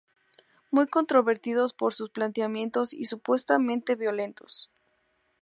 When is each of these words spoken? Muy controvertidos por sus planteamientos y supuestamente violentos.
Muy 0.71 0.87
controvertidos 0.87 1.73
por 1.75 1.93
sus 1.93 2.09
planteamientos 2.09 2.91
y 2.91 3.05
supuestamente 3.05 3.95
violentos. 3.95 4.71